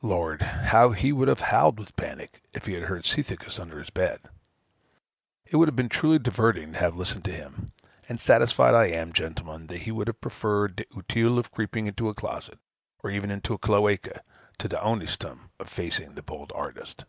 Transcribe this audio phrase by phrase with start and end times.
[0.00, 0.40] Lord!
[0.40, 4.18] how he would have howled with panic, if he had heard Cethegus under his bed.
[5.44, 7.72] It would have been truly diverting to have listened to him;
[8.08, 12.08] and satisfied I am, gentlemen, that he would have preferred the utile of creeping into
[12.08, 12.60] a closet,
[13.02, 14.22] or even into a cloaca,
[14.56, 17.04] to the honestum of facing the bold artist.